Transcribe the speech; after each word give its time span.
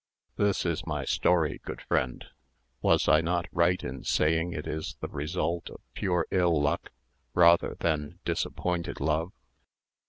This 0.35 0.65
is 0.65 0.87
my 0.87 1.05
story, 1.05 1.61
good 1.63 1.83
friend: 1.83 2.25
was 2.81 3.07
I 3.07 3.21
not 3.21 3.45
right 3.51 3.83
in 3.83 4.03
saying 4.03 4.51
it 4.51 4.65
is 4.65 4.95
the 4.99 5.07
result 5.09 5.69
of 5.69 5.79
pure 5.93 6.25
ill 6.31 6.59
luck, 6.59 6.89
rather 7.35 7.75
than 7.79 8.17
disappointed 8.25 8.99
love? 8.99 9.31